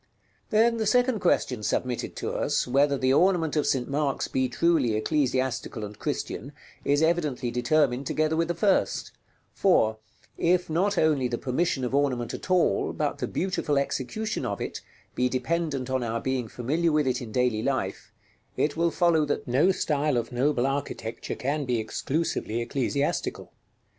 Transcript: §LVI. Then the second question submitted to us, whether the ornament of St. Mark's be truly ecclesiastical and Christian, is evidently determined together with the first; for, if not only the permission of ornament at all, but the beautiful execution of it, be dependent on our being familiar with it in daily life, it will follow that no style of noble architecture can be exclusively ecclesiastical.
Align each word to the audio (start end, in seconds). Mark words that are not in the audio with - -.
§LVI. 0.03 0.49
Then 0.49 0.77
the 0.77 0.87
second 0.87 1.19
question 1.19 1.61
submitted 1.61 2.15
to 2.15 2.31
us, 2.33 2.65
whether 2.67 2.97
the 2.97 3.13
ornament 3.13 3.55
of 3.55 3.67
St. 3.67 3.87
Mark's 3.87 4.27
be 4.27 4.49
truly 4.49 4.95
ecclesiastical 4.95 5.85
and 5.85 5.99
Christian, 5.99 6.53
is 6.83 7.03
evidently 7.03 7.51
determined 7.51 8.07
together 8.07 8.35
with 8.35 8.47
the 8.47 8.55
first; 8.55 9.11
for, 9.53 9.99
if 10.39 10.71
not 10.71 10.97
only 10.97 11.27
the 11.27 11.37
permission 11.37 11.83
of 11.85 11.93
ornament 11.93 12.33
at 12.33 12.49
all, 12.49 12.93
but 12.93 13.19
the 13.19 13.27
beautiful 13.27 13.77
execution 13.77 14.43
of 14.43 14.59
it, 14.59 14.81
be 15.13 15.29
dependent 15.29 15.87
on 15.87 16.01
our 16.01 16.19
being 16.19 16.47
familiar 16.47 16.91
with 16.91 17.05
it 17.05 17.21
in 17.21 17.31
daily 17.31 17.61
life, 17.61 18.11
it 18.57 18.75
will 18.75 18.89
follow 18.89 19.23
that 19.25 19.47
no 19.47 19.71
style 19.71 20.17
of 20.17 20.31
noble 20.31 20.65
architecture 20.65 21.35
can 21.35 21.63
be 21.63 21.77
exclusively 21.77 22.59
ecclesiastical. 22.59 23.53